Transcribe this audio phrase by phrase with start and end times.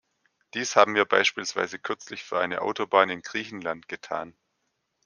[0.55, 4.35] Dies haben wir beispielsweise kürzlich für eine Autobahn in Griechenland getan.